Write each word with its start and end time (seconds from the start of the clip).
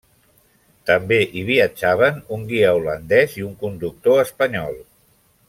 També 0.89 1.19
hi 1.25 1.43
viatjaven 1.49 2.17
un 2.37 2.47
guia 2.53 2.73
holandès 2.79 3.37
i 3.43 3.47
un 3.51 3.53
conductor 3.67 4.25
espanyol. 4.25 4.83